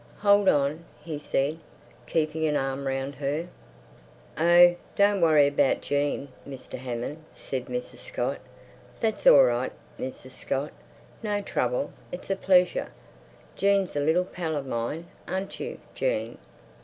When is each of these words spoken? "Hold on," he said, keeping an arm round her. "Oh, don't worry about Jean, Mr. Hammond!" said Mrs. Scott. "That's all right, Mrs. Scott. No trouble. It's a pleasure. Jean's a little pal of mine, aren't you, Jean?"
"Hold 0.21 0.49
on," 0.49 0.83
he 1.03 1.19
said, 1.19 1.59
keeping 2.07 2.47
an 2.47 2.55
arm 2.57 2.87
round 2.87 3.13
her. 3.13 3.47
"Oh, 4.35 4.75
don't 4.95 5.21
worry 5.21 5.45
about 5.45 5.81
Jean, 5.81 6.29
Mr. 6.49 6.79
Hammond!" 6.79 7.23
said 7.35 7.67
Mrs. 7.67 7.99
Scott. 7.99 8.39
"That's 8.99 9.27
all 9.27 9.43
right, 9.43 9.71
Mrs. 9.99 10.31
Scott. 10.31 10.71
No 11.21 11.39
trouble. 11.43 11.91
It's 12.11 12.31
a 12.31 12.35
pleasure. 12.35 12.87
Jean's 13.55 13.95
a 13.95 13.99
little 13.99 14.25
pal 14.25 14.55
of 14.55 14.65
mine, 14.65 15.05
aren't 15.27 15.59
you, 15.59 15.77
Jean?" 15.93 16.39